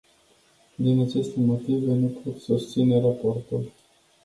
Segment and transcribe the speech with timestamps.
[0.77, 3.63] Din aceste motive, nu pot susține raportul.